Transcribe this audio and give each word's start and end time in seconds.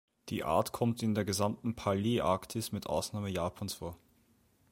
Die 0.29 0.43
Art 0.43 0.71
kommt 0.71 1.03
in 1.03 1.13
der 1.13 1.25
gesamten 1.25 1.75
Paläarktis, 1.75 2.71
mit 2.71 2.87
Ausnahme 2.87 3.29
Japans 3.29 3.75
vor. 3.75 3.99